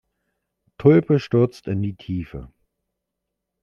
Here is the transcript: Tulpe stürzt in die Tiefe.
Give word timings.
Tulpe 0.79 1.19
stürzt 1.19 1.67
in 1.67 1.83
die 1.83 1.93
Tiefe. 1.93 2.51